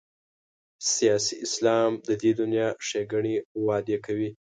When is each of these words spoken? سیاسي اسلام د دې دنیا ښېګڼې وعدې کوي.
سیاسي 0.93 1.35
اسلام 1.45 1.91
د 2.07 2.09
دې 2.21 2.31
دنیا 2.39 2.67
ښېګڼې 2.87 3.35
وعدې 3.65 3.97
کوي. 4.05 4.29